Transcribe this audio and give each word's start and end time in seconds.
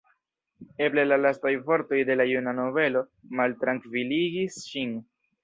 Eble 0.85 1.03
la 1.09 1.19
lastaj 1.25 1.51
vortoj 1.67 1.99
de 2.07 2.15
la 2.21 2.27
juna 2.31 2.55
nobelo 2.61 3.05
maltrankviligis 3.43 4.59
ŝin. 4.73 4.99